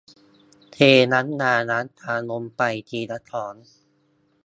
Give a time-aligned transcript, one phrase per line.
[0.71, 0.77] เท
[1.13, 3.55] น้ำยาล้างจานลงไปทีละช้อน